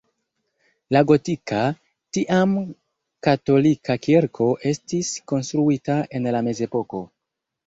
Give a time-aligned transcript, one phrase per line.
[0.95, 1.59] La gotika,
[2.17, 2.55] tiam
[3.27, 7.05] katolika kirko estis konstruita en la mezepoko.